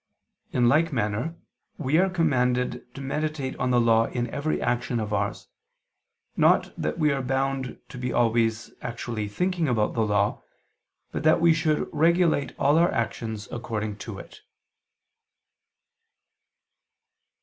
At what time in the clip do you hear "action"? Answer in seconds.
4.59-4.99